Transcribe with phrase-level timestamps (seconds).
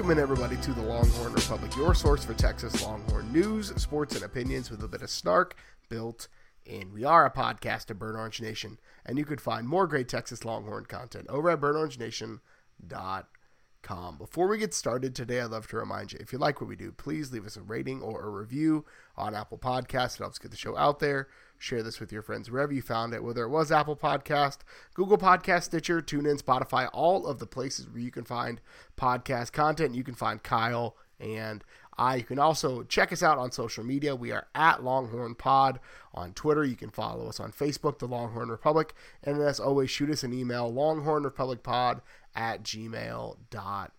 [0.00, 4.24] Welcome in, everybody, to the Longhorn Republic, your source for Texas Longhorn news, sports, and
[4.24, 5.56] opinions with a bit of snark
[5.90, 6.28] built
[6.64, 6.94] in.
[6.94, 10.42] We are a podcast of Burnt Orange Nation, and you could find more great Texas
[10.42, 14.16] Longhorn content over at burntorangenation.com.
[14.16, 16.76] Before we get started today, I'd love to remind you if you like what we
[16.76, 18.86] do, please leave us a rating or a review
[19.18, 20.14] on Apple Podcasts.
[20.14, 21.28] It helps get the show out there.
[21.60, 24.60] Share this with your friends wherever you found it, whether it was Apple Podcast,
[24.94, 28.62] Google Podcast, Stitcher, TuneIn, Spotify, all of the places where you can find
[28.96, 29.94] podcast content.
[29.94, 31.62] You can find Kyle and
[31.98, 32.16] I.
[32.16, 34.16] You can also check us out on social media.
[34.16, 35.80] We are at Longhorn Pod
[36.14, 36.64] on Twitter.
[36.64, 38.94] You can follow us on Facebook, The Longhorn Republic.
[39.22, 42.00] And as always, shoot us an email, longhornrepublicpod
[42.34, 43.90] at gmail.com.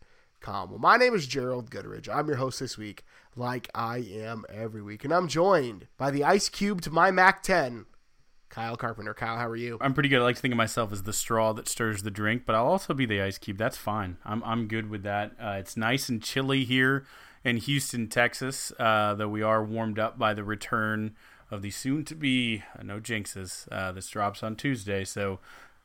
[0.47, 2.09] Well, my name is Gerald Goodridge.
[2.09, 5.03] I'm your host this week, like I am every week.
[5.03, 7.85] And I'm joined by the Ice Cube to my Mack 10,
[8.49, 9.13] Kyle Carpenter.
[9.13, 9.77] Kyle, how are you?
[9.79, 10.19] I'm pretty good.
[10.19, 12.65] I like to think of myself as the straw that stirs the drink, but I'll
[12.65, 13.57] also be the ice cube.
[13.57, 14.17] That's fine.
[14.25, 15.33] I'm I'm good with that.
[15.39, 17.05] Uh, it's nice and chilly here
[17.43, 18.73] in Houston, Texas.
[18.79, 21.15] Uh, though we are warmed up by the return
[21.51, 23.71] of the soon-to-be uh, no jinxes.
[23.71, 25.39] Uh, this drops on Tuesday, so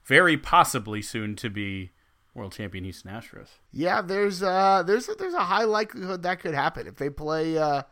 [0.04, 1.90] very possibly soon to be
[2.36, 3.48] world champion Houston Astros.
[3.72, 7.56] Yeah, there's uh there's a, there's a high likelihood that could happen if they play
[7.58, 7.82] uh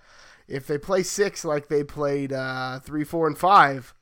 [0.46, 3.94] if they play six like they played uh three, four, and five.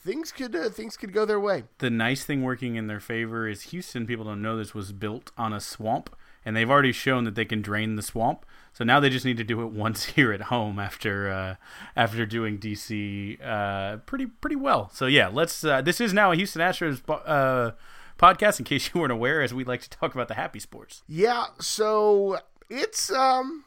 [0.00, 1.64] Things could uh, things could go their way.
[1.78, 4.06] The nice thing working in their favor is Houston.
[4.06, 7.44] People don't know this was built on a swamp, and they've already shown that they
[7.44, 8.44] can drain the swamp.
[8.72, 11.54] So now they just need to do it once here at home after uh,
[11.94, 14.90] after doing DC uh, pretty pretty well.
[14.92, 15.62] So yeah, let's.
[15.62, 17.72] Uh, this is now a Houston Astros uh,
[18.22, 18.58] podcast.
[18.58, 21.02] In case you weren't aware, as we like to talk about the happy sports.
[21.08, 22.38] Yeah, so
[22.70, 23.64] it's um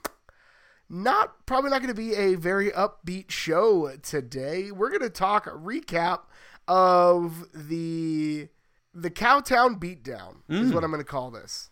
[0.89, 4.71] not probably not going to be a very upbeat show today.
[4.71, 6.21] We're going to talk recap
[6.67, 8.48] of the
[8.94, 10.64] the Cowtown beatdown mm.
[10.64, 11.70] is what I'm going to call this.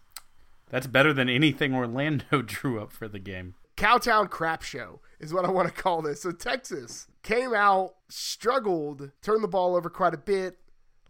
[0.69, 3.55] That's better than anything Orlando drew up for the game.
[3.77, 6.21] Cowtown crap show is what I want to call this.
[6.21, 10.57] So Texas came out, struggled, turned the ball over quite a bit,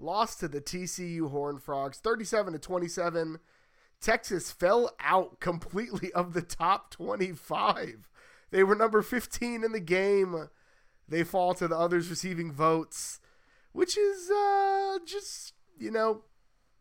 [0.03, 3.39] lost to the TCU Horn Frogs 37 to 27.
[4.01, 8.09] Texas fell out completely of the top 25.
[8.51, 10.49] They were number 15 in the game.
[11.07, 13.19] They fall to the others receiving votes,
[13.71, 16.23] which is uh, just, you know,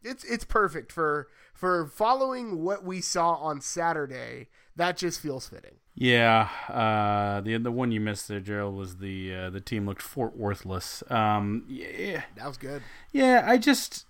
[0.05, 4.49] it's it's perfect for for following what we saw on Saturday.
[4.75, 5.77] That just feels fitting.
[5.95, 10.01] Yeah, uh, the the one you missed there, Gerald, was the uh, the team looked
[10.01, 11.03] Fort Worthless.
[11.11, 12.83] Um, yeah, that was good.
[13.13, 14.07] Yeah, I just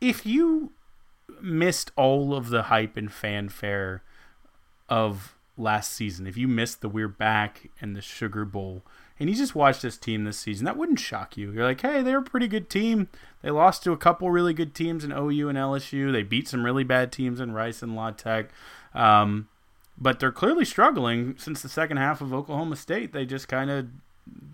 [0.00, 0.72] if you
[1.40, 4.02] missed all of the hype and fanfare
[4.88, 8.82] of last season, if you missed the We're Back and the Sugar Bowl,
[9.20, 11.52] and you just watched this team this season, that wouldn't shock you.
[11.52, 13.08] You're like, hey, they're a pretty good team.
[13.42, 16.10] They lost to a couple really good teams in OU and LSU.
[16.10, 18.50] They beat some really bad teams in Rice and La Tech.
[18.94, 19.48] Um,
[19.98, 23.12] but they're clearly struggling since the second half of Oklahoma State.
[23.12, 23.86] They just kind of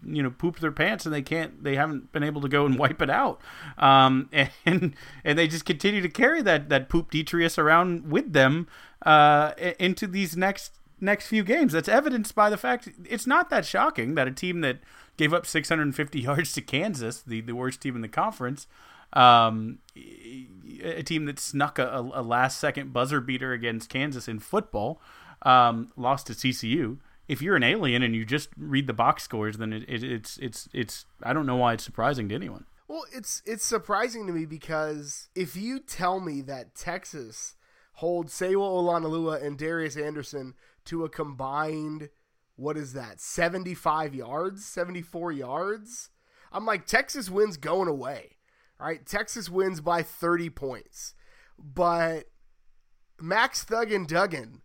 [0.05, 2.79] you know poop their pants and they can't they haven't been able to go and
[2.79, 3.41] wipe it out
[3.77, 4.29] um,
[4.65, 4.95] and
[5.25, 8.67] and they just continue to carry that that poop detrius around with them
[9.05, 13.65] uh, into these next next few games that's evidenced by the fact it's not that
[13.65, 14.79] shocking that a team that
[15.17, 18.67] gave up 650 yards to Kansas the the worst team in the conference
[19.13, 19.79] um,
[20.83, 25.01] a team that snuck a, a last second buzzer beater against Kansas in football
[25.43, 26.99] um, lost to TCU.
[27.29, 30.39] if you're an alien and you just read the box scores, then it, it, it's
[30.39, 32.65] it's it's I don't know why it's surprising to anyone.
[32.87, 37.55] Well, it's it's surprising to me because if you tell me that Texas
[37.95, 40.55] holds Sewo Olonilua and Darius Anderson
[40.87, 42.09] to a combined
[42.59, 46.11] what is that 75 yards 74 yards
[46.51, 48.37] i'm like texas wins going away
[48.81, 51.15] all right texas wins by 30 points
[51.59, 52.25] but
[53.21, 54.63] max thug and duggan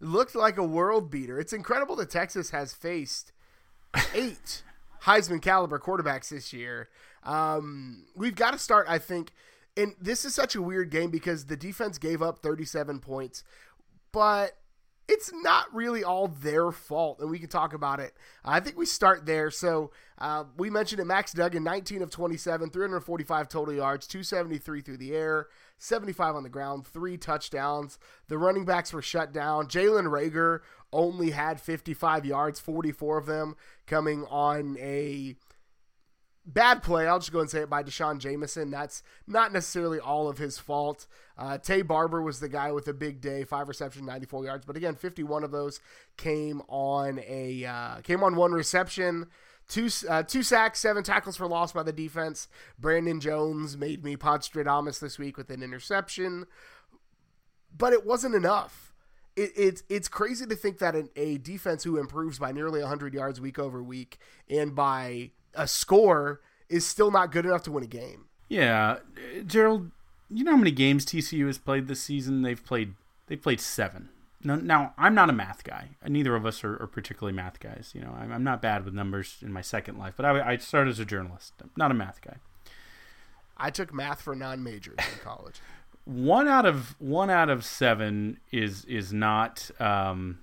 [0.00, 1.38] looked like a world beater.
[1.38, 3.32] It's incredible that Texas has faced
[4.14, 4.62] eight
[5.04, 6.88] Heisman caliber quarterbacks this year.
[7.22, 9.32] Um, we've got to start, I think.
[9.76, 13.44] And this is such a weird game because the defense gave up 37 points,
[14.12, 14.56] but
[15.10, 18.14] it's not really all their fault, and we can talk about it.
[18.44, 19.50] I think we start there.
[19.50, 21.04] So uh, we mentioned it.
[21.04, 25.48] Max Duggan, 19 of 27, 345 total yards, 273 through the air,
[25.78, 27.98] 75 on the ground, three touchdowns.
[28.28, 29.66] The running backs were shut down.
[29.66, 30.60] Jalen Reagor
[30.92, 33.56] only had 55 yards, 44 of them
[33.86, 35.34] coming on a
[36.46, 37.06] bad play.
[37.06, 38.70] I'll just go and say it by D'Shawn Jamison.
[38.70, 41.06] That's not necessarily all of his fault.
[41.38, 44.66] Uh, Taye Barber was the guy with a big day, five reception, 94 yards.
[44.66, 45.80] But again, 51 of those
[46.16, 49.26] came on a uh, came on one reception.
[49.68, 52.48] Two, uh, two sacks, seven tackles for loss by the defense.
[52.78, 56.46] Brandon Jones made me Podstradamus this week with an interception.
[57.76, 58.92] but it wasn't enough.
[59.36, 63.14] It, it's it's crazy to think that an, a defense who improves by nearly 100
[63.14, 67.84] yards week over week and by a score is still not good enough to win
[67.84, 68.26] a game.
[68.48, 68.98] Yeah,
[69.46, 69.90] Gerald,
[70.28, 72.42] you know how many games TCU has played this season?
[72.42, 72.94] They've played
[73.26, 74.08] they've played seven.
[74.42, 75.90] Now, now I'm not a math guy.
[76.06, 77.92] Neither of us are, are particularly math guys.
[77.94, 80.56] You know, I'm, I'm, not bad with numbers in my second life, but I, I
[80.56, 81.52] started as a journalist.
[81.62, 82.36] I'm not a math guy.
[83.58, 85.56] I took math for non-majors in college.
[86.04, 90.38] one out of one out of seven is is not um,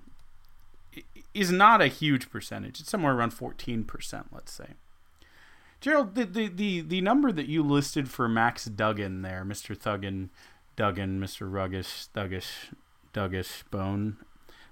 [1.33, 2.79] is not a huge percentage.
[2.79, 4.73] It's somewhere around fourteen percent, let's say.
[5.79, 9.77] Gerald, the, the, the, the number that you listed for Max Duggan there, Mr.
[9.77, 10.29] Thuggin,
[10.75, 11.49] Duggan, Mr.
[11.49, 12.73] Ruggish, Thuggish,
[13.13, 14.17] Duggish, Bone,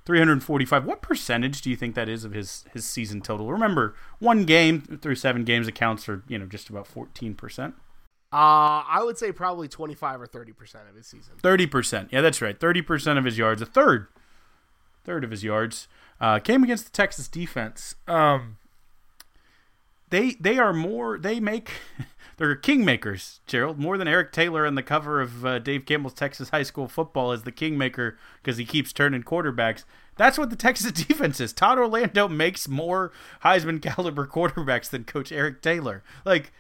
[0.05, 0.85] 345.
[0.85, 3.51] What percentage do you think that is of his, his season total?
[3.51, 7.73] Remember, one game through seven games accounts for, you know, just about 14%.
[8.33, 11.35] Uh, I would say probably 25 or 30% of his season.
[11.41, 12.11] 30%.
[12.11, 12.59] Yeah, that's right.
[12.59, 14.07] 30% of his yards, a third,
[15.03, 15.87] third of his yards,
[16.19, 17.95] uh, came against the Texas defense.
[18.07, 18.57] Um,
[20.09, 21.71] they they are more they make
[22.37, 26.49] they're kingmakers, Gerald, more than Eric Taylor on the cover of uh, Dave Campbell's Texas
[26.49, 29.83] high school football as the kingmaker because he keeps turning quarterbacks.
[30.17, 31.53] That's what the Texas defense is.
[31.53, 33.11] Todd Orlando makes more
[33.43, 36.03] Heisman caliber quarterbacks than Coach Eric Taylor.
[36.25, 36.51] Like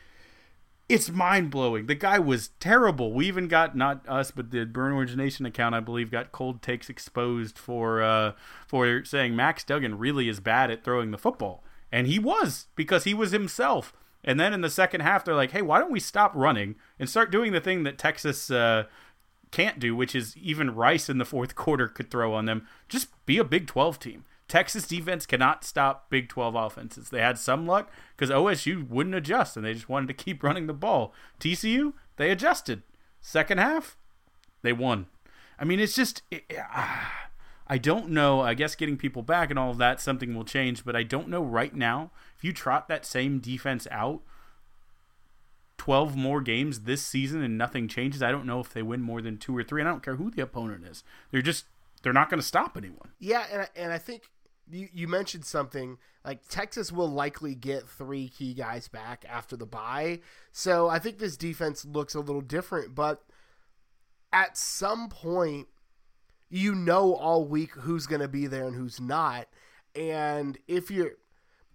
[0.87, 1.87] it's mind blowing.
[1.87, 3.11] The guy was terrible.
[3.11, 6.61] We even got not us, but the Burnt Orange Nation account, I believe, got cold
[6.61, 8.33] takes exposed for uh,
[8.67, 11.63] for saying Max Duggan really is bad at throwing the football.
[11.95, 13.93] And he was because he was himself.
[14.21, 17.09] And then in the second half, they're like, hey, why don't we stop running and
[17.09, 18.83] start doing the thing that Texas uh,
[19.51, 22.67] can't do, which is even Rice in the fourth quarter could throw on them.
[22.89, 24.25] Just be a Big 12 team.
[24.49, 27.11] Texas defense cannot stop Big 12 offenses.
[27.11, 30.67] They had some luck because OSU wouldn't adjust and they just wanted to keep running
[30.67, 31.13] the ball.
[31.39, 32.83] TCU, they adjusted.
[33.21, 33.95] Second half,
[34.63, 35.05] they won.
[35.57, 36.23] I mean, it's just.
[36.29, 37.25] It, ah
[37.67, 38.41] I don't know.
[38.41, 41.29] I guess getting people back and all of that, something will change, but I don't
[41.29, 42.11] know right now.
[42.37, 44.21] If you trot that same defense out
[45.77, 49.21] 12 more games this season and nothing changes, I don't know if they win more
[49.21, 49.81] than two or three.
[49.81, 51.03] And I don't care who the opponent is.
[51.31, 51.65] They're just,
[52.03, 53.11] they're not going to stop anyone.
[53.19, 53.45] Yeah.
[53.51, 54.23] And, and I think
[54.69, 59.65] you, you mentioned something like Texas will likely get three key guys back after the
[59.65, 60.19] bye.
[60.51, 63.23] So I think this defense looks a little different, but
[64.31, 65.67] at some point,
[66.49, 69.47] you know all week who's going to be there and who's not.
[69.95, 71.13] And if you're,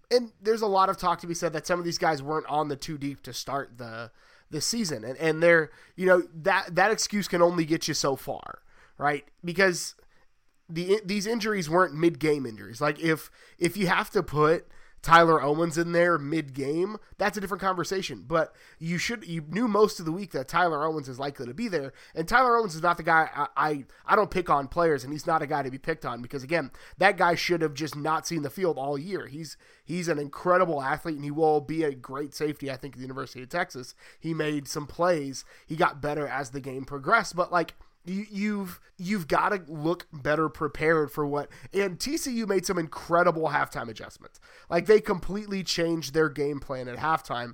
[0.09, 2.45] and there's a lot of talk to be said that some of these guys weren't
[2.47, 4.11] on the too deep to start the
[4.49, 8.15] the season, and and they're you know that that excuse can only get you so
[8.15, 8.59] far,
[8.97, 9.25] right?
[9.43, 9.95] Because
[10.69, 12.81] the these injuries weren't mid game injuries.
[12.81, 14.67] Like if if you have to put
[15.01, 18.23] Tyler Owens in there mid game, that's a different conversation.
[18.27, 21.53] But you should you knew most of the week that Tyler Owens is likely to
[21.53, 24.67] be there, and Tyler Owens is not the guy I I, I don't pick on
[24.67, 27.61] players, and he's not a guy to be picked on because again, that guy should
[27.61, 29.27] have just not seen the field all year.
[29.27, 32.69] He's he's an incredible athlete, and he will be a great safety.
[32.69, 35.45] I think at the University of Texas, he made some plays.
[35.65, 37.73] He got better as the game progressed, but like
[38.05, 41.49] you, you've you've got to look better prepared for what.
[41.73, 44.39] And TCU made some incredible halftime adjustments.
[44.69, 47.53] Like they completely changed their game plan at halftime,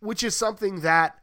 [0.00, 1.18] which is something that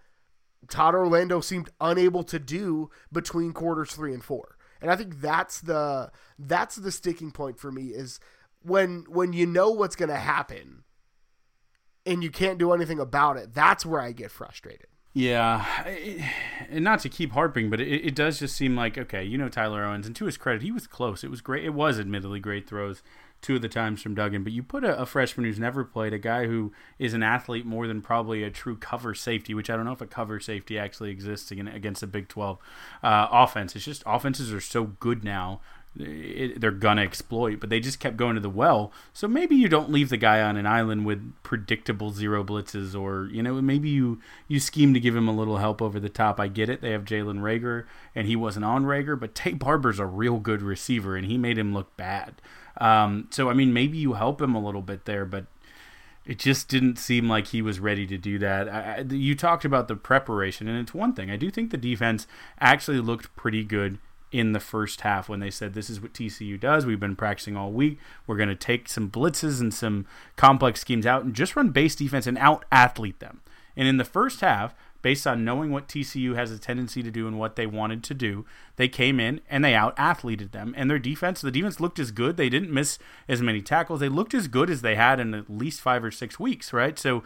[0.70, 4.58] Todd Orlando seemed unable to do between quarters three and four.
[4.82, 8.20] And I think that's the that's the sticking point for me is
[8.62, 10.84] when when you know what's going to happen
[12.06, 13.54] and you can't do anything about it.
[13.54, 14.88] That's where I get frustrated.
[15.18, 15.66] Yeah,
[16.70, 19.50] and not to keep harping, but it, it, does just seem like okay, you know
[19.50, 21.24] Tyler Owens, and to his credit, he was close.
[21.24, 21.66] It was great.
[21.66, 23.02] It was admittedly great throws
[23.42, 26.14] two of the times from Duggan, but you put a, a, freshman who's never played,
[26.14, 29.76] a guy who is an athlete more than probably a true cover safety, which I
[29.76, 32.60] don't know if a cover safety actually exists against a Big Twelve
[33.02, 33.76] uh, offense.
[33.76, 35.62] It's just offenses are so good now
[36.00, 38.92] it, they're gonna exploit, but they just kept going to the well.
[39.14, 43.28] So maybe you don't leave the guy on an island with predictable zero blitzes, or
[43.32, 46.40] you know maybe you you scheme to give him a little help over the top.
[46.40, 46.82] I get it.
[46.82, 47.86] They have Jalen Reagor,
[48.16, 51.58] and he wasn't on Reagor, but Taye Barber's a real good receiver, and he made
[51.58, 52.42] him look bad.
[52.80, 55.46] Um, so I mean, maybe you help him a little bit there, but
[56.26, 58.68] it just didn't seem like he was ready to do that.
[58.68, 61.32] I, you talked about the preparation, and it's one thing.
[61.32, 62.28] I do think the defense
[62.60, 63.98] actually looked pretty good
[64.32, 66.86] in the first half when they said this is what TCU does.
[66.86, 67.98] We've been practicing all week.
[68.26, 70.06] We're going to take some blitzes and some
[70.36, 73.42] complex schemes out and just run base defense and out athlete them.
[73.76, 77.28] And in the first half, based on knowing what TCU has a tendency to do
[77.28, 80.74] and what they wanted to do, they came in and they out athleted them.
[80.76, 82.36] And their defense, the defense looked as good.
[82.36, 84.00] They didn't miss as many tackles.
[84.00, 86.98] They looked as good as they had in at least five or six weeks, right?
[86.98, 87.24] So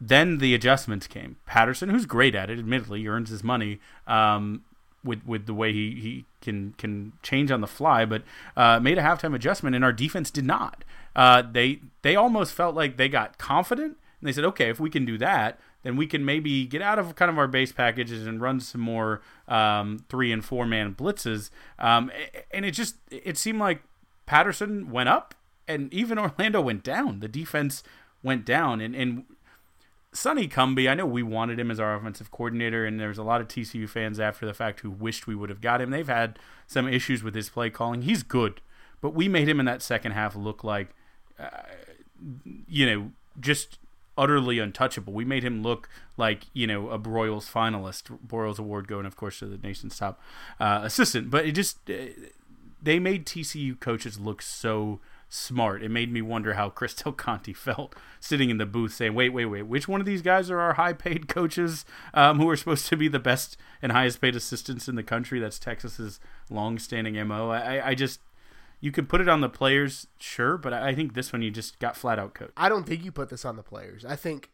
[0.00, 1.36] then the adjustments came.
[1.44, 3.80] Patterson, who's great at it, admittedly, earns his money.
[4.06, 4.62] Um,
[5.08, 8.22] with with the way he, he can can change on the fly, but
[8.56, 10.84] uh, made a halftime adjustment, and our defense did not.
[11.16, 14.90] Uh, they they almost felt like they got confident, and they said, okay, if we
[14.90, 18.26] can do that, then we can maybe get out of kind of our base packages
[18.26, 21.50] and run some more um, three and four man blitzes.
[21.78, 22.10] Um,
[22.52, 23.82] and it just it seemed like
[24.26, 25.34] Patterson went up,
[25.66, 27.20] and even Orlando went down.
[27.20, 27.82] The defense
[28.22, 29.24] went down, and and
[30.12, 33.40] Sonny Cumbie, I know we wanted him as our offensive coordinator, and there's a lot
[33.40, 35.90] of TCU fans after the fact who wished we would have got him.
[35.90, 38.02] They've had some issues with his play calling.
[38.02, 38.60] He's good,
[39.00, 40.94] but we made him in that second half look like,
[41.38, 41.48] uh,
[42.66, 43.78] you know, just
[44.16, 45.12] utterly untouchable.
[45.12, 49.38] We made him look like you know a Broyles finalist, Broyles Award going, of course,
[49.38, 50.20] to the nation's top
[50.58, 51.30] uh, assistant.
[51.30, 52.06] But it just uh,
[52.82, 55.82] they made TCU coaches look so smart.
[55.82, 59.30] It made me wonder how Chris Del Conte felt sitting in the booth saying, "Wait,
[59.30, 62.86] wait, wait, which one of these guys are our high-paid coaches um, who are supposed
[62.86, 66.18] to be the best and highest-paid assistants in the country?" That's Texas's
[66.50, 67.50] long-standing mo.
[67.50, 68.20] I, I just
[68.80, 71.78] you can put it on the players, sure, but I think this one you just
[71.78, 72.52] got flat out coached.
[72.56, 74.04] I don't think you put this on the players.
[74.04, 74.50] I think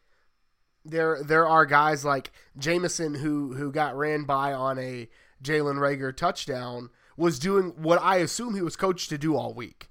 [0.85, 5.09] there there are guys like Jamison who who got ran by on a
[5.43, 9.88] Jalen Reagor touchdown was doing what I assume he was coached to do all week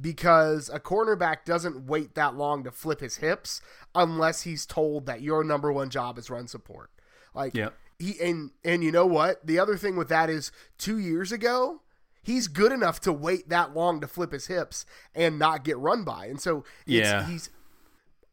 [0.00, 3.60] because a cornerback doesn't wait that long to flip his hips
[3.94, 6.90] unless he's told that your number one job is run support.
[7.34, 7.74] Like yep.
[7.98, 9.46] he and and you know what?
[9.46, 11.82] The other thing with that is 2 years ago,
[12.22, 14.84] he's good enough to wait that long to flip his hips
[15.14, 16.26] and not get run by.
[16.26, 17.26] And so yeah.
[17.26, 17.50] he's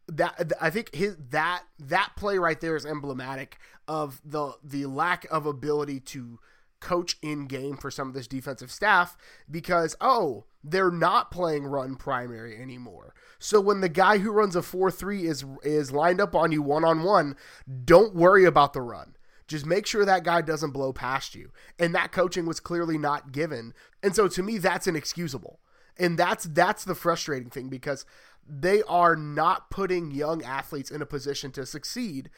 [0.07, 5.25] that I think his that that play right there is emblematic of the the lack
[5.31, 6.39] of ability to
[6.81, 9.15] coach in game for some of this defensive staff
[9.49, 13.13] because oh they're not playing run primary anymore.
[13.39, 16.83] So when the guy who runs a 4-3 is is lined up on you one
[16.83, 17.37] on one,
[17.85, 19.15] don't worry about the run.
[19.47, 21.51] Just make sure that guy doesn't blow past you.
[21.79, 23.73] And that coaching was clearly not given.
[24.03, 25.59] And so to me that's inexcusable.
[25.97, 28.05] And that's that's the frustrating thing because
[28.47, 32.29] they are not putting young athletes in a position to succeed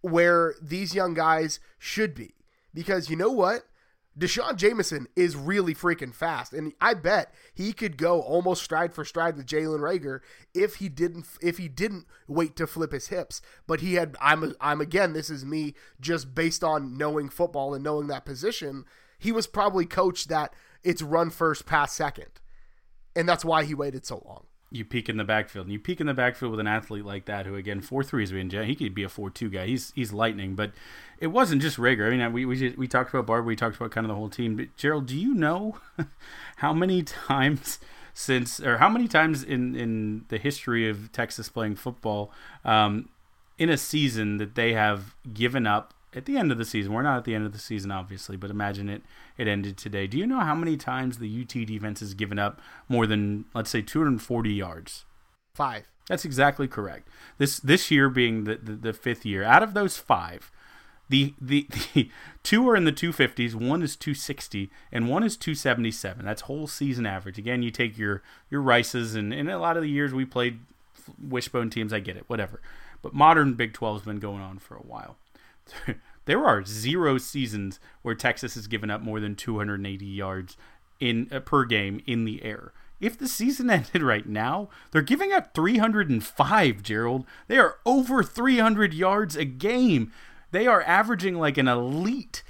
[0.00, 2.34] where these young guys should be.
[2.74, 3.62] Because you know what?
[4.16, 9.04] D'Shawn Jamison is really freaking fast, and I bet he could go almost stride for
[9.04, 10.20] stride with Jalen Reagor
[10.54, 13.40] if he didn't if he didn't wait to flip his hips.
[13.68, 17.84] But he had I'm I'm again this is me just based on knowing football and
[17.84, 18.84] knowing that position.
[19.20, 22.40] He was probably coached that it's run first, pass second,
[23.14, 26.00] and that's why he waited so long you peek in the backfield, and you peek
[26.00, 28.74] in the backfield with an athlete like that, who again four three is being he
[28.74, 29.66] could be a four two guy.
[29.66, 30.72] He's he's lightning, but
[31.18, 32.06] it wasn't just Reagor.
[32.06, 34.28] I mean, we we we talked about Barb, we talked about kind of the whole
[34.28, 34.56] team.
[34.56, 35.78] But Gerald, do you know
[36.56, 37.78] how many times
[38.12, 42.32] since, or how many times in in the history of Texas playing football,
[42.64, 43.08] um,
[43.58, 46.92] in a season that they have given up at the end of the season.
[46.92, 49.02] We're not at the end of the season, obviously, but imagine it
[49.36, 50.06] it ended today.
[50.06, 53.70] Do you know how many times the UT defense has given up more than let's
[53.70, 55.04] say 240 yards?
[55.54, 55.88] Five.
[56.08, 57.08] That's exactly correct.
[57.36, 60.50] This this year being the, the, the fifth year, out of those five,
[61.08, 62.10] the, the the
[62.42, 66.24] two are in the 250s, one is 260, and one is 277.
[66.24, 67.38] That's whole season average.
[67.38, 70.60] Again, you take your your Rices, and in a lot of the years we played
[71.20, 71.92] wishbone teams.
[71.92, 72.60] I get it, whatever.
[73.02, 75.16] But modern Big 12 has been going on for a while.
[76.24, 80.56] there are zero seasons where Texas has given up more than 280 yards
[81.00, 82.72] in uh, per game in the air.
[83.00, 87.24] If the season ended right now, they're giving up 305, Gerald.
[87.46, 90.12] They are over 300 yards a game.
[90.50, 92.42] They are averaging like an elite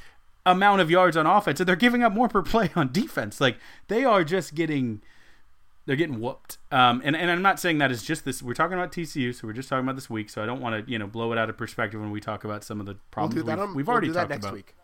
[0.46, 3.40] amount of yards on offense, and they're giving up more per play on defense.
[3.40, 3.58] Like
[3.88, 5.02] they are just getting
[5.88, 6.59] they're getting whooped.
[6.71, 8.42] Um, and, and I'm not saying that is just this.
[8.42, 10.28] We're talking about TCU, so we're just talking about this week.
[10.28, 12.45] So I don't want to you know blow it out of perspective when we talk
[12.45, 14.52] about some of the problems we'll we've, we've, already we'll talked about.
[14.52, 14.75] Week.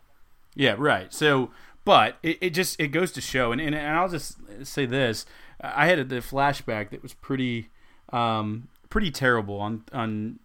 [0.55, 1.13] Yeah, right.
[1.13, 1.51] So,
[1.85, 5.27] but it, it just it goes to show, and, and, and I'll just say this:
[5.61, 7.69] I had the flashback that was pretty
[8.11, 9.59] um, pretty terrible.
[9.59, 10.39] On on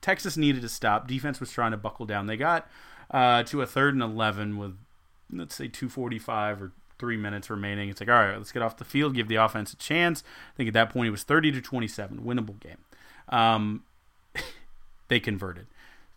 [0.00, 1.06] Texas needed to stop.
[1.06, 2.26] Defense was trying to buckle down.
[2.26, 2.68] They got
[3.12, 4.76] uh, to a third and eleven with
[5.32, 7.88] let's say 245 or three minutes remaining.
[7.88, 10.22] It's like, all right, let's get off the field, give the offense a chance.
[10.54, 12.78] I think at that point it was 30 to 27, winnable game.
[13.28, 13.82] Um,
[15.08, 15.66] they converted.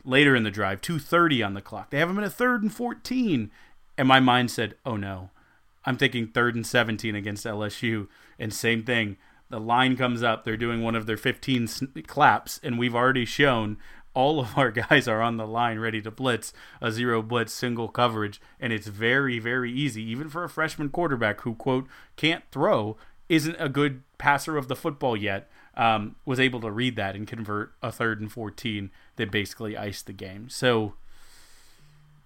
[0.04, 1.90] Later in the drive, 2:30 on the clock.
[1.90, 3.50] They have them in a third and 14,
[3.98, 5.32] and my mind said, "Oh no."
[5.88, 9.18] I'm thinking third and 17 against LSU, and same thing.
[9.50, 10.44] The line comes up.
[10.44, 11.68] They're doing one of their 15
[12.06, 13.78] claps, and we've already shown
[14.16, 17.88] all of our guys are on the line ready to blitz a zero blitz single
[17.88, 22.98] coverage and it's very very easy even for a freshman quarterback who quote can't throw
[23.30, 27.28] isn't a good passer of the football yet um, was able to read that and
[27.28, 30.94] convert a third and 14 that basically iced the game so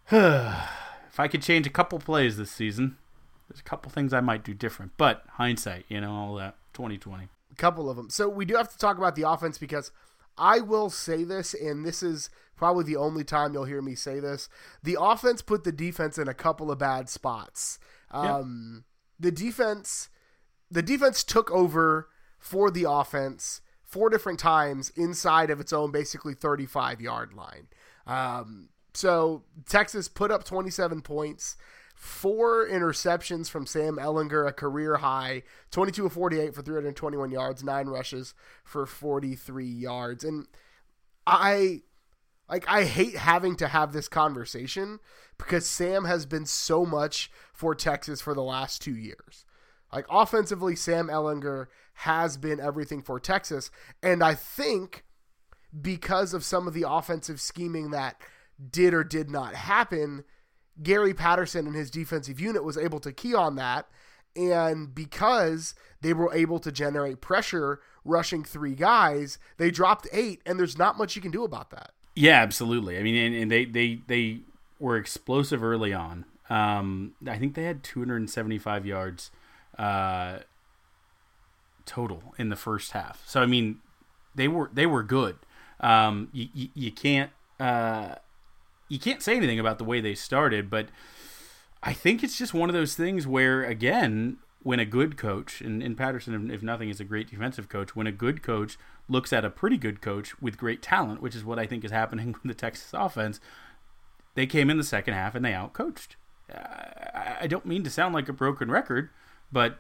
[0.12, 2.98] if I could change a couple plays this season,
[3.48, 4.94] there's a couple things I might do different.
[4.98, 7.28] But hindsight, you know, all that 2020.
[7.52, 8.10] A couple of them.
[8.10, 9.92] So we do have to talk about the offense because
[10.40, 14.20] I will say this, and this is probably the only time you'll hear me say
[14.20, 14.50] this.
[14.84, 17.80] The offense put the defense in a couple of bad spots.
[18.12, 18.86] Um,
[19.20, 20.10] The defense,
[20.72, 26.34] the defense took over for the offense four different times inside of its own basically
[26.34, 27.68] 35 yard line.
[28.08, 31.58] Um, so Texas put up 27 points,
[32.00, 37.88] four interceptions from Sam Ehlinger, a career high, 22 of 48 for 321 yards, nine
[37.88, 40.24] rushes for 43 yards.
[40.24, 40.48] And
[41.28, 41.82] I
[42.48, 45.00] like I hate having to have this conversation
[45.38, 49.44] because Sam has been so much for Texas for the last 2 years.
[49.92, 55.04] Like offensively Sam Ehlinger has been everything for Texas and I think
[55.82, 58.22] because of some of the offensive scheming that
[58.72, 60.24] did or did not happen,
[60.82, 63.88] Gary Patterson and his defensive unit was able to key on that.
[64.36, 70.60] And because they were able to generate pressure rushing three guys, they dropped eight, and
[70.60, 71.92] there's not much you can do about that.
[72.16, 72.98] Yeah, absolutely.
[72.98, 74.40] I mean, and, and they, they, they
[74.80, 76.26] were explosive early on.
[76.50, 79.32] Um, I think they had 275 yards
[79.78, 80.40] uh,
[81.86, 83.22] total in the first half.
[83.26, 83.80] So I mean,
[84.36, 85.38] they were they were good.
[85.80, 88.16] Um, you, you, you can't uh,
[88.90, 90.90] you can't say anything about the way they started, but
[91.82, 95.82] I think it's just one of those things where again, when a good coach and,
[95.82, 97.96] and Patterson, if nothing, is a great defensive coach.
[97.96, 98.78] When a good coach
[99.08, 101.92] looks at a pretty good coach with great talent, which is what I think is
[101.92, 103.40] happening with the Texas offense,
[104.36, 106.16] they came in the second half and they outcoached.
[106.54, 106.60] Uh,
[107.14, 109.10] I, I don't mean to sound like a broken record,
[109.52, 109.80] but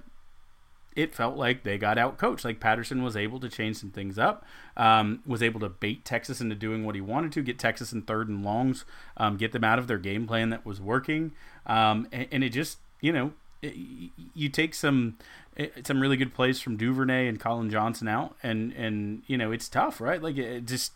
[0.95, 2.45] it felt like they got out coached.
[2.45, 6.41] Like Patterson was able to change some things up, um, was able to bait Texas
[6.41, 8.86] into doing what he wanted to, get Texas in third and longs,
[9.17, 11.32] um, get them out of their game plan that was working,
[11.65, 13.75] um, and, and, it just you know it,
[14.34, 15.17] you take some
[15.84, 19.67] some really good plays from Duvernay and Collin Johnson out, and and you know it's
[19.67, 20.21] tough, right?
[20.21, 20.93] Like it just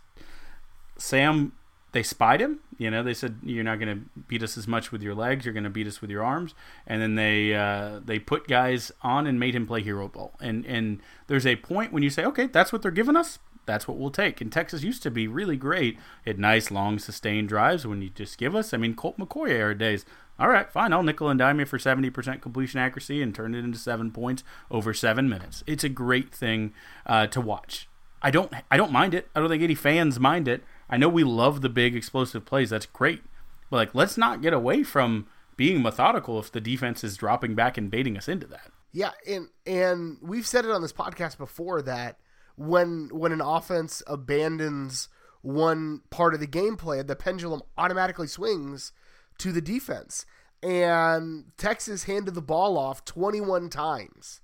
[0.98, 1.54] Sam
[1.94, 2.60] they spied him.
[2.78, 5.46] You know, they said you're not going to beat us as much with your legs.
[5.46, 6.54] You're going to beat us with your arms.
[6.86, 10.34] And then they uh, they put guys on and made him play hero ball.
[10.42, 13.40] And and there's a point when you say, okay, that's what they're giving us.
[13.66, 14.42] That's what we'll take.
[14.42, 18.38] And Texas used to be really great at nice, long, sustained drives when you just
[18.38, 18.74] give us.
[18.74, 20.04] I mean, Colt McCoy era days.
[20.38, 20.92] All right, fine.
[20.92, 24.44] I'll nickel and dime you for 70% completion accuracy and turn it into seven points
[24.70, 25.64] over seven minutes.
[25.68, 26.74] It's a great thing
[27.06, 27.88] uh, to watch.
[28.24, 29.30] I don't I don't mind it.
[29.36, 30.64] I don't think any fans mind it.
[30.94, 32.70] I know we love the big explosive plays.
[32.70, 33.24] That's great.
[33.72, 35.26] But like let's not get away from
[35.58, 38.70] being methodical if the defense is dropping back and baiting us into that.
[38.92, 42.20] Yeah, and and we've said it on this podcast before that
[42.58, 45.10] when when an offense abandons
[45.42, 48.92] one part of the gameplay, the pendulum automatically swings
[49.40, 50.28] to the defense.
[50.62, 54.42] And Texas handed the ball off 21 times.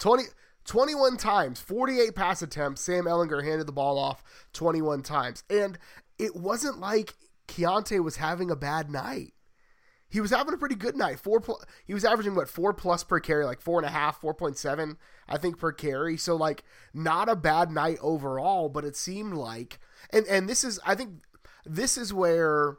[0.00, 0.24] 20
[0.68, 2.82] 21 times, 48 pass attempts.
[2.82, 5.42] Sam Ehlinger handed the ball off 21 times.
[5.48, 5.78] And
[6.18, 7.14] it wasn't like
[7.48, 9.32] Keaontay was having a bad night.
[10.10, 11.20] He was having a pretty good night.
[11.20, 11.42] Four,
[11.86, 14.58] he was averaging what four plus per carry, like four and a half, four point
[14.58, 16.18] seven, I think per carry.
[16.18, 19.78] So like not a bad night overall, but it seemed like,
[20.10, 21.22] and and this is, I think,
[21.64, 22.76] this is where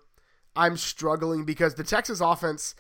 [0.56, 2.73] I'm struggling because the Texas offense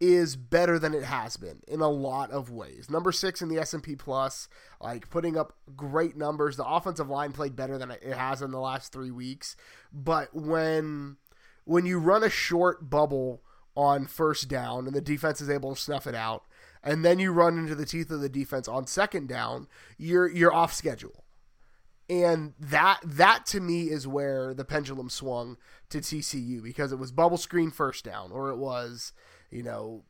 [0.00, 2.88] is better than it has been in a lot of ways.
[2.88, 4.48] Number six in the S&P Plus,
[4.80, 6.56] like putting up great numbers.
[6.56, 9.56] The offensive line played better than it has in the last three weeks.
[9.92, 11.16] But when
[11.64, 13.42] when you run a short bubble
[13.76, 16.44] on first down and the defense is able to snuff it out,
[16.82, 20.54] and then you run into the teeth of the defense on second down, you're you're
[20.54, 21.24] off schedule.
[22.08, 25.58] And that that to me is where the pendulum swung
[25.90, 29.12] to TCU because it was bubble screen first down or it was
[29.50, 30.04] you know,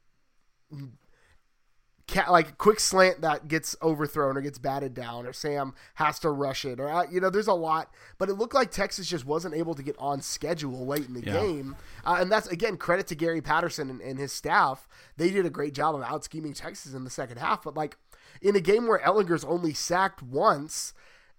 [2.28, 6.64] like quick slant that gets overthrown or gets batted down, or Sam has to rush
[6.64, 7.92] it, or uh, you know, there's a lot.
[8.18, 11.24] But it looked like Texas just wasn't able to get on schedule late in the
[11.24, 11.32] yeah.
[11.32, 14.88] game, uh, and that's again credit to Gary Patterson and, and his staff.
[15.16, 17.62] They did a great job of out scheming Texas in the second half.
[17.62, 17.96] But like
[18.40, 20.94] in a game where Ehlinger's only sacked once,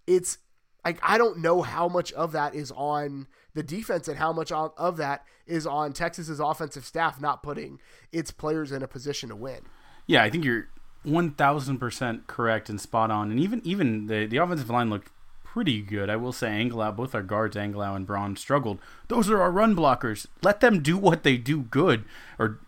[0.06, 0.38] it's
[0.86, 4.52] like I don't know how much of that is on the defense and how much
[4.52, 7.80] of that is on Texas's offensive staff not putting
[8.12, 9.62] its players in a position to win.
[10.08, 10.68] Yeah, I think you're
[11.04, 13.32] one thousand percent correct and spot on.
[13.32, 15.12] And even even the the offensive line looked
[15.44, 16.10] pretty good.
[16.10, 18.80] I will say Angilau, both our guards, Angilau and Braun, struggled.
[19.08, 20.28] Those are our run blockers.
[20.44, 22.06] Let them do what they do good,
[22.38, 22.60] or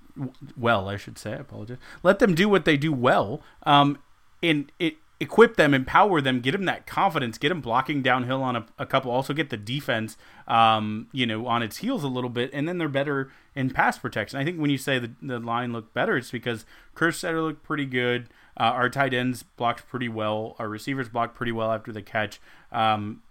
[0.58, 1.34] well, I should say.
[1.34, 1.78] I apologize.
[2.04, 3.41] Let them do what they do well.
[3.63, 4.00] Um,
[4.41, 8.56] and it equip them, empower them, get them that confidence, get them blocking downhill on
[8.56, 9.12] a, a couple.
[9.12, 12.80] Also get the defense, um, you know, on its heels a little bit, and then
[12.80, 14.40] they're better in pass protection.
[14.40, 17.86] I think when you say the, the line looked better, it's because Kerstetter looked pretty
[17.86, 18.30] good.
[18.58, 20.56] Uh, our tight ends blocked pretty well.
[20.58, 22.42] Our receivers blocked pretty well after the catch.
[22.72, 23.22] Um,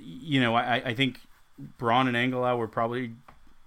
[0.00, 1.20] you know, I, I think
[1.76, 3.12] Braun and Angilau were probably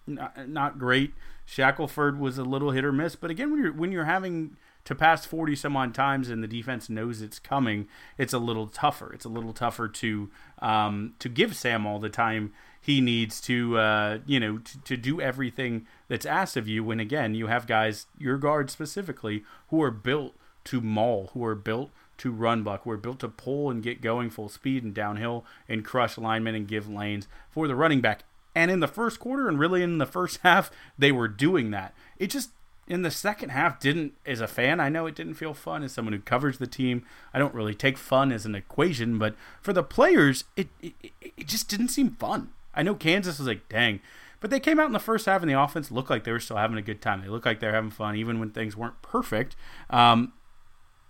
[0.08, 1.13] not, not great.
[1.46, 4.95] Shackelford was a little hit or miss, but again, when you're when you're having to
[4.95, 9.12] pass 40 some odd times and the defense knows it's coming, it's a little tougher.
[9.12, 13.78] It's a little tougher to um, to give Sam all the time he needs to
[13.78, 16.86] uh, you know to, to do everything that's asked of you.
[16.86, 21.56] When again, you have guys, your guards specifically, who are built to maul, who are
[21.56, 22.86] built to run buck.
[22.86, 26.65] We're built to pull and get going full speed and downhill and crush linemen and
[26.65, 28.23] give lanes for the running back.
[28.56, 31.93] And in the first quarter and really in the first half, they were doing that.
[32.17, 32.52] It just
[32.88, 35.91] in the second half didn't as a fan i know it didn't feel fun as
[35.91, 37.06] someone who covers the team.
[37.34, 41.47] I don't really take fun as an equation but for the players it, it, it
[41.47, 42.50] just didn't seem fun.
[42.73, 44.00] I know kansas was like dang.
[44.39, 46.39] But they came out in the first half and the offense looked like they were
[46.39, 47.21] still having a good time.
[47.21, 49.56] They looked like they were having fun even when things weren't perfect.
[49.89, 50.34] Um,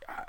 [0.08, 0.24] I,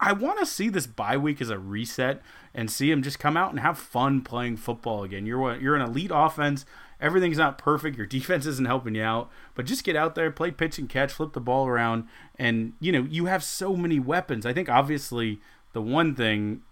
[0.00, 2.20] I want to see this bye week as a reset
[2.54, 5.26] and see them just come out and have fun playing football again.
[5.26, 6.66] You're you're an elite offense
[7.02, 7.98] everything's not perfect.
[7.98, 11.12] Your defense isn't helping you out, but just get out there, play pitch and catch,
[11.12, 12.04] flip the ball around,
[12.38, 14.46] and you know you have so many weapons.
[14.46, 15.40] I think obviously
[15.72, 16.62] the one thing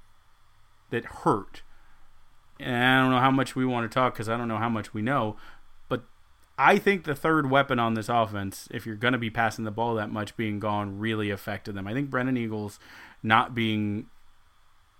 [0.90, 1.62] that hurt,
[2.58, 4.68] and I don't know how much we want to talk because I don't know how
[4.68, 5.36] much we know,
[5.88, 6.04] but
[6.56, 9.70] I think the third weapon on this offense, if you're going to be passing the
[9.70, 11.86] ball that much, being gone, really affected them.
[11.86, 12.78] I think Brennan Eagles
[13.22, 14.06] not being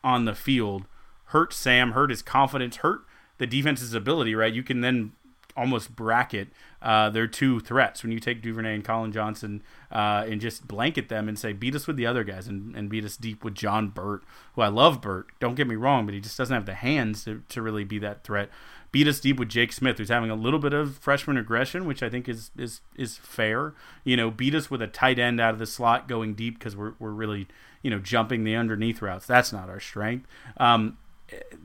[0.03, 0.85] on the field
[1.27, 3.03] hurt Sam, hurt his confidence, hurt
[3.41, 4.53] the defense's ability, right?
[4.53, 5.13] You can then
[5.57, 6.49] almost bracket
[6.83, 11.09] uh, their two threats when you take Duvernay and Collin Johnson uh, and just blanket
[11.09, 13.55] them and say beat us with the other guys and, and beat us deep with
[13.55, 14.23] John Burt,
[14.55, 15.29] who I love Burt.
[15.41, 17.99] Don't get me wrong, but he just doesn't have the hands to, to really be
[17.99, 18.51] that threat.
[18.93, 22.03] Beat us deep with Jake Smith, who's having a little bit of freshman aggression, which
[22.03, 23.73] I think is is is fair.
[24.05, 26.77] You know, beat us with a tight end out of the slot going deep because
[26.77, 27.47] we're we're really
[27.83, 29.27] you know jumping the underneath routes.
[29.27, 30.27] That's not our strength.
[30.57, 30.99] Um,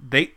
[0.07, 0.33] they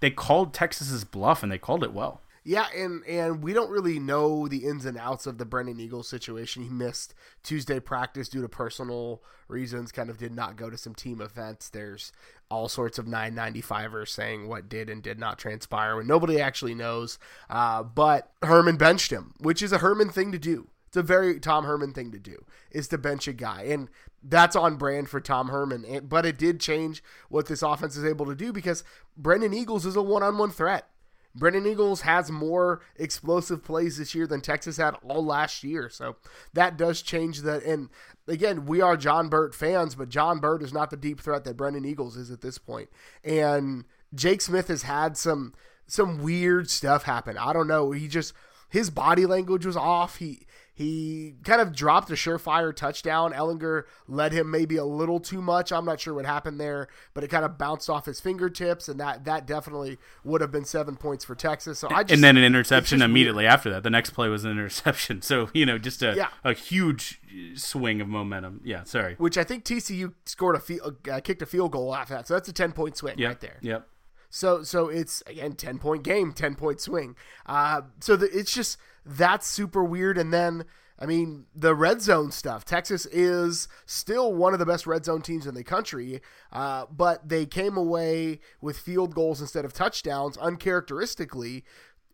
[0.00, 2.20] they called Texas's bluff and they called it well.
[2.44, 6.08] Yeah, and and we don't really know the ins and outs of the Brennan Eagles
[6.08, 6.62] situation.
[6.62, 9.92] He missed Tuesday practice due to personal reasons.
[9.92, 11.68] Kind of did not go to some team events.
[11.68, 12.10] There's
[12.50, 17.18] all sorts of 995ers saying what did and did not transpire when nobody actually knows.
[17.50, 20.68] Uh, but Herman benched him, which is a Herman thing to do.
[20.88, 23.88] It's a very Tom Herman thing to do is to bench a guy, and
[24.22, 26.06] that's on brand for Tom Herman.
[26.08, 28.82] But it did change what this offense is able to do because
[29.16, 30.88] Brennan Eagles is a one-on-one threat.
[31.34, 35.88] Brennan Eagles has more explosive plays this year than Texas had all last year.
[35.88, 36.16] So
[36.54, 37.62] that does change that.
[37.62, 37.90] And
[38.26, 41.56] again, we are John Burt fans, but John Burt is not the deep threat that
[41.56, 42.88] Brennan Eagles is at this point.
[43.22, 45.54] And Jake Smith has had some
[45.86, 47.38] some weird stuff happen.
[47.38, 47.92] I don't know.
[47.92, 48.32] He just
[48.68, 50.16] his body language was off.
[50.16, 50.46] He
[50.78, 53.32] he kind of dropped a surefire touchdown.
[53.32, 55.72] Ehlinger led him maybe a little too much.
[55.72, 59.00] I'm not sure what happened there, but it kind of bounced off his fingertips, and
[59.00, 61.80] that that definitely would have been seven points for Texas.
[61.80, 63.54] So I just, and then an interception immediately weird.
[63.54, 63.82] after that.
[63.82, 65.20] The next play was an interception.
[65.28, 66.28] So you know, just a yeah.
[66.44, 67.20] a huge
[67.54, 68.60] swing of momentum.
[68.64, 69.16] Yeah, sorry.
[69.18, 72.28] Which I think TCU scored a field, uh, kicked a field goal after that.
[72.28, 73.28] So that's a ten point swing yep.
[73.28, 73.58] right there.
[73.60, 73.86] Yep.
[74.30, 77.16] So so it's again ten point game, ten point swing.
[77.46, 78.78] Uh, so the, it's just
[79.08, 80.18] that's super weird.
[80.18, 80.64] And then
[80.98, 82.64] I mean the red zone stuff.
[82.64, 86.20] Texas is still one of the best red zone teams in the country,
[86.52, 91.64] uh, but they came away with field goals instead of touchdowns, uncharacteristically.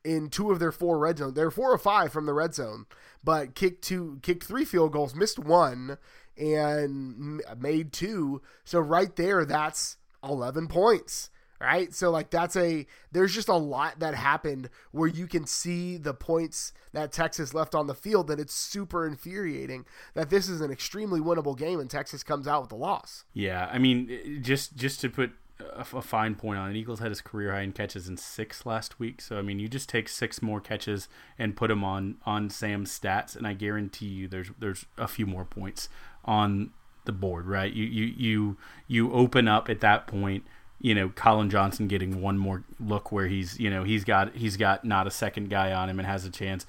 [0.04, 2.84] In two of their four red zone, they're four or five from the red zone,
[3.24, 5.96] but kicked two, kicked three field goals, missed one,
[6.36, 8.42] and made two.
[8.64, 11.30] So right there, that's eleven points
[11.64, 11.92] right?
[11.94, 16.14] So like that's a there's just a lot that happened where you can see the
[16.14, 20.70] points that Texas left on the field that it's super infuriating that this is an
[20.70, 23.24] extremely winnable game and Texas comes out with a loss.
[23.32, 27.00] Yeah, I mean eh, just just to put a, a fine point on it, Eagles
[27.00, 29.20] had his career high in catches in six last week.
[29.20, 32.96] So I mean, you just take six more catches and put them on on Sam's
[32.98, 35.88] stats, and I guarantee you, there's there's a few more points
[36.24, 36.72] on
[37.04, 37.72] the board, right?
[37.72, 38.56] You you you
[38.88, 40.44] you open up at that point
[40.80, 44.56] you know Collin Johnson getting one more look where he's you know he's got he's
[44.56, 46.66] got not a second guy on him and has a chance.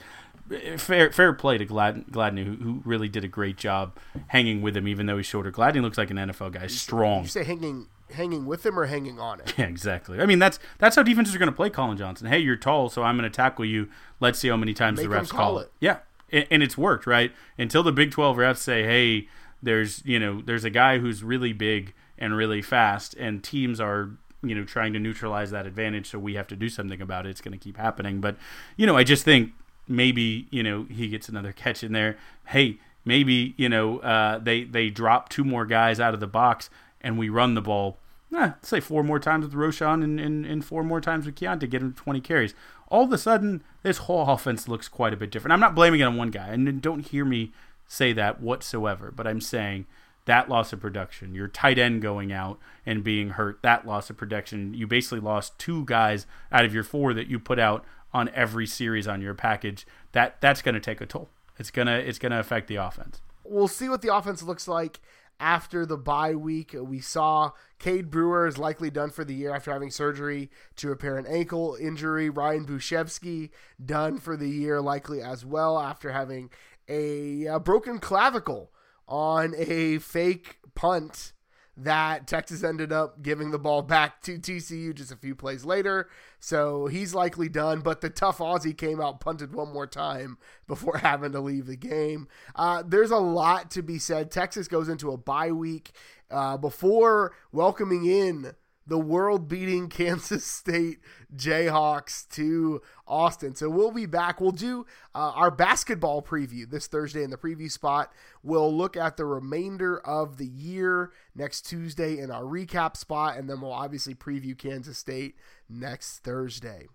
[0.78, 4.78] Fair fair play to Glad, Gladney who, who really did a great job hanging with
[4.78, 5.52] him even though he's shorter.
[5.52, 7.24] Gladney looks like an NFL guy, strong.
[7.24, 9.54] You say hanging hanging with him or hanging on it?
[9.58, 10.20] Yeah, exactly.
[10.20, 12.28] I mean that's that's how defenses are going to play Collin Johnson.
[12.28, 13.90] Hey, you're tall, so I'm going to tackle you.
[14.20, 15.64] Let's see how many times Make the refs call, it.
[15.64, 15.72] it.
[15.80, 15.98] Yeah,
[16.32, 19.28] and, and it's worked right until the Big Twelve refs say, hey,
[19.64, 24.12] there's you know there's a guy who's really big and really fast, and teams are
[24.42, 26.10] you know trying to neutralize that advantage.
[26.10, 27.30] So we have to do something about it.
[27.30, 28.22] It's going to keep happening.
[28.22, 28.38] But
[28.78, 29.52] you know, I just think
[29.88, 32.18] maybe you know he gets another catch in there.
[32.48, 36.70] Hey, maybe you know uh, they they drop two more guys out of the box
[37.06, 37.98] and we run the ball.
[38.36, 41.70] Eh, say four more times with Roschon and, and, and four more times with Keaontay,
[41.70, 42.54] get him 20 carries.
[42.90, 45.54] All of a sudden, this whole offense looks quite a bit different.
[45.54, 47.54] I'm not blaming it on one guy, and don't hear me
[47.88, 49.86] say that whatsoever, but I'm saying
[50.26, 54.18] that loss of production, your tight end going out and being hurt, that loss of
[54.18, 58.30] production, you basically lost two guys out of your four that you put out on
[58.30, 59.86] every series on your package.
[60.14, 61.30] That that's going to take a toll.
[61.58, 63.22] It's gonna it's gonna affect the offense.
[63.44, 65.00] We'll see what the offense looks like
[65.40, 66.76] after the bye week.
[66.78, 71.18] We saw Cade Brewer is likely done for the year after having surgery to repair
[71.18, 72.30] an ankle injury.
[72.30, 73.52] Ryan Bujcevski
[73.84, 76.50] done for the year likely as well after having
[76.88, 78.72] a, a broken clavicle
[79.08, 81.34] on a fake punt
[81.78, 86.10] that Texas ended up giving the ball back to TCU just a few plays later.
[86.40, 90.38] So he's likely done, but the tough Aussie came out, punted one more time
[90.68, 92.28] before having to leave the game.
[92.56, 94.32] Uh, there's a lot to be said.
[94.32, 95.92] Texas goes into a bye week
[96.32, 98.54] uh, before welcoming in
[98.88, 101.00] the world beating Kansas State
[101.36, 103.56] Jayhawks to Austin.
[103.56, 104.40] So we'll be back.
[104.40, 108.14] We'll do uh, our basketball preview this Thursday in the preview spot.
[108.44, 113.50] We'll look at the remainder of the year next Tuesday in our recap spot, and
[113.50, 115.36] then we'll obviously preview Kansas State
[115.70, 116.88] next Thursday.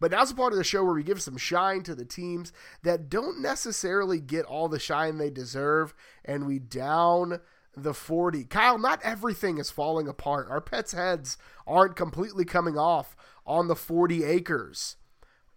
[0.00, 2.52] But now's a part of the show where we give some shine to the teams
[2.82, 7.40] that don't necessarily get all the shine they deserve, and we down
[7.76, 8.44] the 40.
[8.44, 10.48] Kyle, not everything is falling apart.
[10.50, 14.96] Our pets' heads aren't completely coming off on the 40 acres.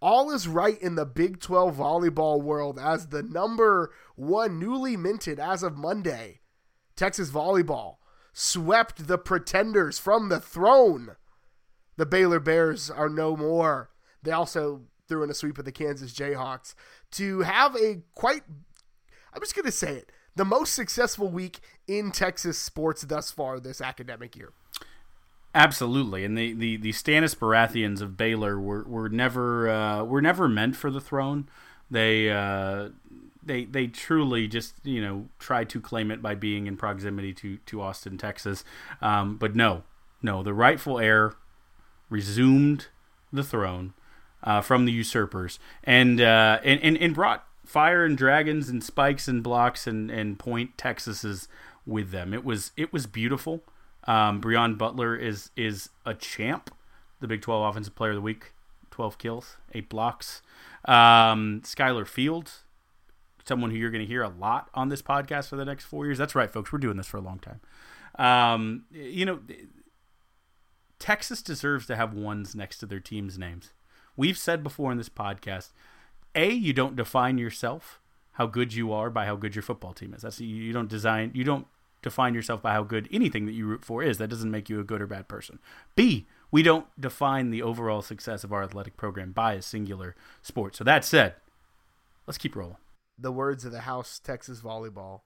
[0.00, 5.40] All is right in the Big 12 volleyball world as the number one newly minted
[5.40, 6.40] as of Monday.
[6.96, 7.96] Texas volleyball
[8.32, 11.16] swept the pretenders from the throne.
[11.96, 13.90] The Baylor Bears are no more.
[14.22, 16.74] They also threw in a sweep of the Kansas Jayhawks
[17.12, 18.42] to have a quite,
[19.32, 23.60] I'm just going to say it, the most successful week in Texas sports thus far
[23.60, 24.52] this academic year.
[25.54, 30.48] Absolutely, and the the, the Stannis Baratheons of Baylor were were never uh, were never
[30.48, 31.48] meant for the throne.
[31.90, 32.88] They uh,
[33.40, 37.58] they they truly just you know tried to claim it by being in proximity to
[37.58, 38.64] to Austin, Texas.
[39.00, 39.84] Um, but no,
[40.22, 41.34] no, the rightful heir
[42.10, 42.88] resumed
[43.32, 43.94] the throne
[44.42, 49.28] uh, from the usurpers and, uh, and and and brought fire and dragons and spikes
[49.28, 51.48] and blocks and and point Texas's
[51.86, 52.32] with them.
[52.34, 53.62] It was it was beautiful.
[54.06, 56.74] Um, Brionne Butler is is a champ,
[57.20, 58.52] the Big 12 Offensive Player of the Week,
[58.90, 60.42] 12 kills, eight blocks.
[60.84, 62.64] Um, Skylar Fields,
[63.44, 66.04] someone who you're going to hear a lot on this podcast for the next four
[66.04, 66.18] years.
[66.18, 66.72] That's right, folks.
[66.72, 67.60] We're doing this for a long time.
[68.18, 69.40] Um, you know,
[70.98, 73.72] Texas deserves to have ones next to their team's names.
[74.16, 75.70] We've said before in this podcast,
[76.34, 78.00] a you don't define yourself
[78.32, 80.22] how good you are by how good your football team is.
[80.22, 81.66] That's you don't design you don't
[82.02, 84.18] define yourself by how good anything that you root for is.
[84.18, 85.58] That doesn't make you a good or bad person.
[85.96, 90.76] B, we don't define the overall success of our athletic program by a singular sport.
[90.76, 91.34] So that said,
[92.26, 92.76] let's keep rolling.
[93.18, 95.22] The words of the House Texas Volleyball.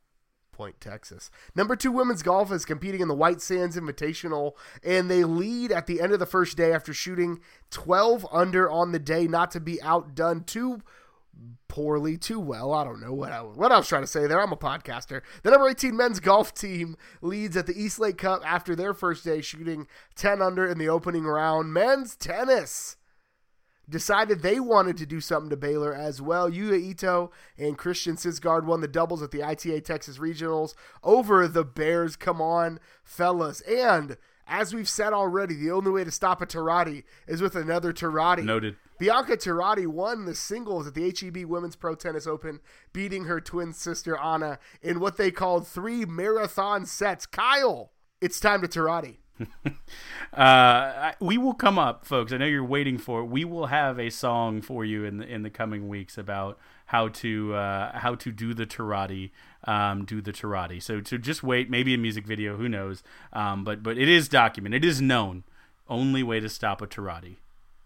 [0.58, 1.30] Point, Texas.
[1.54, 5.86] Number two women's golf is competing in the White Sands Invitational, and they lead at
[5.86, 7.38] the end of the first day after shooting
[7.70, 10.42] 12 under on the day, not to be outdone.
[10.42, 10.82] too
[11.68, 12.74] poorly, too well.
[12.74, 14.42] I don't know what I, what I was trying to say there.
[14.42, 15.22] I'm a podcaster.
[15.44, 19.24] The number 18 men's golf team leads at the East Lake Cup after their first
[19.24, 21.72] day shooting 10 under in the opening round.
[21.72, 22.96] Men's tennis
[23.88, 26.50] decided they wanted to do something to Baylor as well.
[26.50, 31.64] Yuya Ito and Christian Sigsgaard won the doubles at the ITA Texas Regionals over the
[31.64, 32.16] Bears.
[32.16, 33.60] Come on, fellas.
[33.62, 37.92] And as we've said already, the only way to stop a Turati is with another
[37.92, 38.44] Turati.
[38.44, 38.76] Noted.
[38.98, 42.60] Bianca Turati won the singles at the HEB Women's Pro Tennis Open,
[42.92, 47.24] beating her twin sister Anna in what they called three marathon sets.
[47.24, 49.18] Kyle, it's time to Turati.
[50.32, 52.32] uh, we will come up, folks.
[52.32, 53.26] I know you're waiting for it.
[53.26, 57.08] We will have a song for you in the in the coming weeks about how
[57.08, 59.30] to uh, how to do the Turati,
[59.64, 60.82] um, do the Turati.
[60.82, 63.02] So to just wait, maybe a music video, who knows?
[63.32, 64.84] Um, but but it is documented.
[64.84, 65.44] It is known.
[65.88, 67.36] Only way to stop a Turati,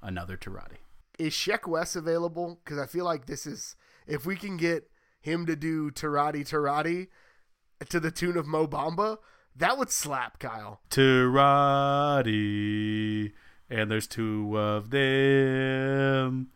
[0.02, 0.78] another Turati
[1.18, 2.60] is Sheck Wes available?
[2.64, 7.08] Because I feel like this is if we can get him to do Turati Turati
[7.88, 9.18] to the tune of Mo Bamba,
[9.56, 10.80] that would slap, Kyle.
[10.90, 12.22] Turati,
[13.68, 16.48] and there's two of them.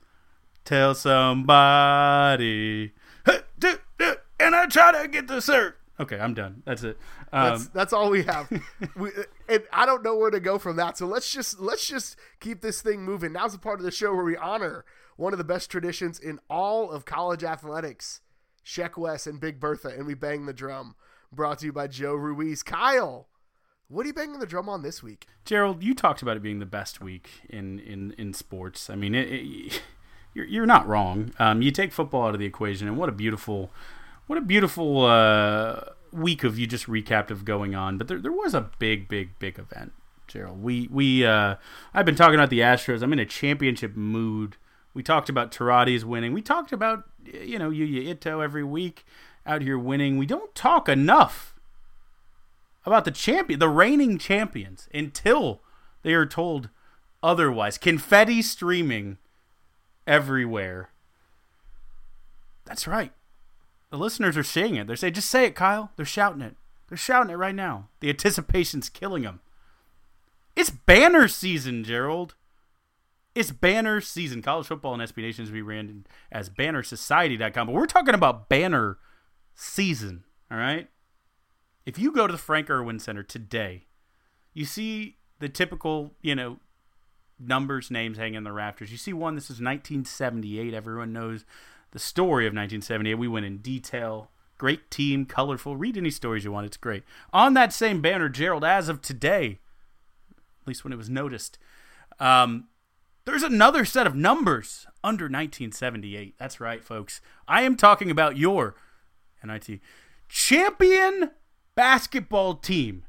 [0.65, 2.93] Tell somebody,
[3.27, 5.75] and I try to get the cert.
[5.99, 6.63] Okay, I'm done.
[6.67, 6.99] That's it.
[7.33, 8.51] That's Um, that's all we have.
[8.97, 9.11] we,
[9.49, 10.99] and I don't know where to go from that.
[10.99, 13.33] So let's just let's just keep this thing moving.
[13.33, 14.85] Now's the part of the show where we honor
[15.17, 18.21] one of the best traditions in all of college athletics,
[18.65, 20.95] Sheck Wes and Big Bertha, and we bang the drum.
[21.33, 22.63] Brought to you by Joe Ruiz.
[22.63, 23.27] Kyle,
[23.89, 25.27] what are you banging the drum on this week?
[25.45, 28.91] Gerald, you talked about it being the best week in in in sports.
[28.91, 29.83] I mean, it, it,
[30.35, 31.33] you're you're not wrong.
[31.39, 33.71] Um, you take football out of the equation, and what a beautiful,
[34.27, 35.81] what a beautiful uh,
[36.13, 37.99] week of you just recapped of going on.
[37.99, 39.93] But there there was a big, big, big event,
[40.27, 40.63] Gerald.
[40.63, 41.57] We we uh,
[41.95, 43.03] I've been talking about the Astros.
[43.03, 44.57] I'm in a championship mood.
[44.95, 46.33] We talked about Turati's winning.
[46.33, 49.05] We talked about you know Yuya Ito every week
[49.47, 50.19] out here winning.
[50.19, 51.55] We don't talk enough
[52.85, 55.61] about the champion, the reigning champions, until
[56.03, 56.69] they are told
[57.23, 57.79] otherwise.
[57.79, 59.19] Confetti streaming
[60.07, 60.91] everywhere.
[62.65, 63.13] That's right.
[63.91, 64.87] The listeners are saying it.
[64.87, 65.91] They're saying, just say it, Kyle.
[65.97, 66.57] They're shouting it.
[66.89, 67.89] They're shouting it right now.
[68.01, 69.41] The anticipation's killing them.
[70.55, 72.35] It's banner season, Gerald.
[73.35, 74.43] It's banner season.
[74.43, 77.67] College football and SB Nations be ran as bannersociety.com.
[77.67, 78.99] But we're talking about banner
[79.57, 80.89] season, all right?
[81.85, 83.87] If you go to the Frank Erwin Center today,
[84.53, 86.59] you see the typical, you know,
[87.39, 88.91] numbers, names hanging in the rafters.
[88.91, 90.75] You see one, this is 1978.
[90.75, 91.45] Everyone knows
[91.93, 93.15] the story of 1978.
[93.15, 94.31] We went in detail.
[94.59, 95.77] Great team, colorful.
[95.77, 96.67] Read any stories you want.
[96.67, 97.05] It's great.
[97.33, 99.59] On that same banner, Gerald, as of today,
[100.63, 101.59] at least when it was noticed,
[102.19, 102.69] um,
[103.27, 106.37] there's another set of numbers under 1978.
[106.39, 107.21] That's right, folks.
[107.47, 108.77] I am talking about your
[109.45, 109.81] NIT
[110.29, 111.31] champion
[111.75, 113.05] basketball team.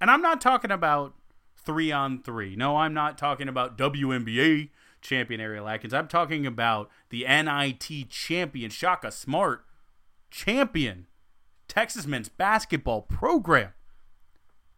[0.00, 1.14] And I'm not talking about
[1.56, 2.56] three on three.
[2.56, 5.94] No, I'm not talking about WNBA champion Ariel Atkins.
[5.94, 9.64] I'm talking about the NIT champion Shaka Smart
[10.30, 11.06] champion
[11.68, 13.72] Texas men's basketball program.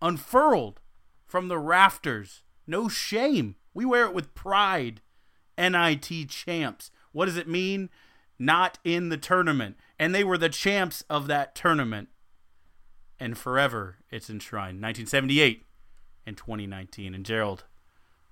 [0.03, 0.81] Unfurled
[1.27, 2.43] from the rafters.
[2.67, 3.57] No shame.
[3.75, 5.01] We wear it with pride.
[5.59, 6.91] NIT champs.
[7.13, 7.89] What does it mean?
[8.39, 9.77] Not in the tournament.
[9.99, 12.09] And they were the champs of that tournament.
[13.19, 14.83] And forever it's enshrined.
[14.83, 15.65] 1978
[16.27, 17.15] and 2019.
[17.15, 17.65] And Gerald,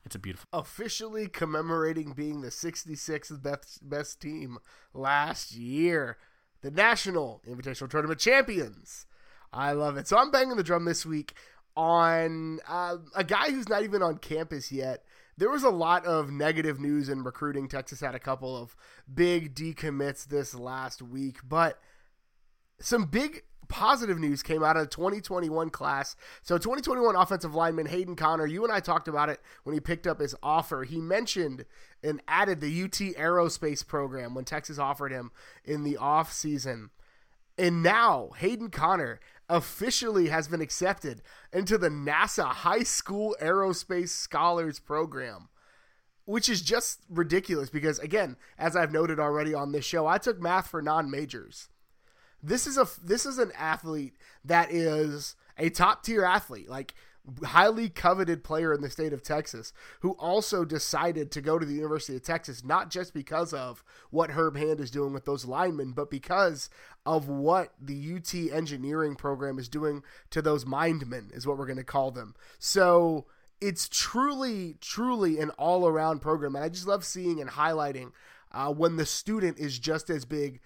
[0.05, 0.47] it's a beautiful.
[0.53, 4.59] Officially commemorating being the 66th best, best team
[4.93, 6.19] last year.
[6.61, 9.07] The National Invitational Tournament champions.
[9.53, 10.09] I love it.
[10.09, 11.35] So I'm banging the drum this week
[11.77, 15.05] on uh, a guy who's not even on campus yet.
[15.37, 17.69] There was a lot of negative news in recruiting.
[17.69, 18.77] Texas had a couple of
[19.13, 21.81] big decommits this last week, but
[22.79, 26.17] some big positive news came out of the 2021 class.
[26.43, 30.07] So 2021 offensive lineman Hayden Conner, you and I talked about it when he picked
[30.07, 30.85] up his offer.
[30.85, 31.65] He mentioned
[32.03, 35.31] and added the UT aerospace program when Texas offered him
[35.65, 36.91] in the off season.
[37.57, 44.79] And now Hayden Conner officially has been accepted into the NASA High School Aerospace Scholars
[44.81, 45.49] Program,
[46.25, 50.41] which is just ridiculous because, again, as I've noted already on this show, I took
[50.41, 51.69] math for non majors.
[52.43, 56.95] This is a this is an athlete that is a top tier athlete, like
[57.45, 61.75] highly coveted player in the state of Texas, who also decided to go to the
[61.75, 65.93] University of Texas not just because of what Herb Hand is doing with those linemen,
[65.93, 66.69] but because
[67.07, 71.79] of what the UT engineering program is doing to those mindmen, is what we're going
[71.79, 72.35] to call them.
[72.59, 73.27] So
[73.61, 76.55] it's truly, truly an all around program.
[76.55, 78.13] And I just love seeing and highlighting
[78.53, 80.61] uh, when the student is just as big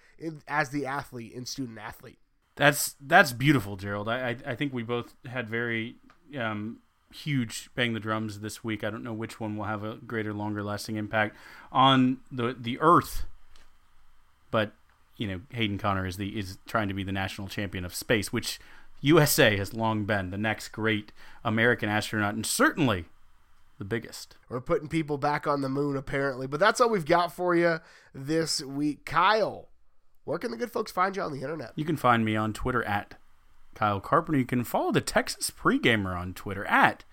[0.47, 2.19] as the athlete in student athlete.
[2.55, 4.09] That's that's beautiful, Gerald.
[4.09, 5.95] I I, I think we both had very
[6.37, 6.79] um,
[7.13, 8.83] huge bang the drums this week.
[8.83, 11.35] I don't know which one will have a greater, longer lasting impact
[11.71, 13.25] on the the earth,
[14.51, 14.73] but
[15.17, 18.31] you know Hayden Conner is the is trying to be the national champion of space,
[18.33, 18.59] which
[19.01, 21.11] USA has long been the next great
[21.43, 23.05] American astronaut, and certainly
[23.77, 24.35] the biggest.
[24.49, 26.47] We're putting people back on the moon, apparently.
[26.47, 27.79] But that's all we've got for you
[28.13, 29.05] this week.
[29.05, 29.69] Kyle,
[30.25, 31.71] where can the good folks find you on the internet?
[31.75, 33.15] You can find me on Twitter at
[33.75, 34.39] Kyle Carpenter.
[34.39, 37.03] You can follow the Texas Pregamer on Twitter at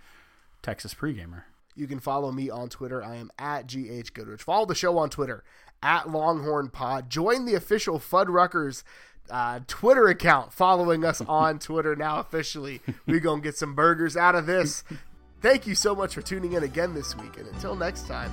[0.63, 1.43] Texas Pregamer.
[1.75, 3.05] You can follow me on Twitter.
[3.05, 4.43] I am at GH Goodrich.
[4.43, 5.45] Follow the show on Twitter
[5.83, 7.11] at Longhorn Pod.
[7.11, 8.83] Join the official Fuddruckers
[9.31, 12.81] uh, Twitter account following us on Twitter now officially.
[13.07, 14.85] We're going to get some burgers out of this.
[15.43, 17.37] Thank you so much for tuning in again this week.
[17.37, 18.31] And until next time,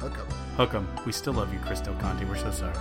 [0.00, 0.26] hook 'em.
[0.56, 0.88] Hook 'em.
[1.04, 2.24] We still love you, Chris Del Conte.
[2.24, 2.74] We're so sorry.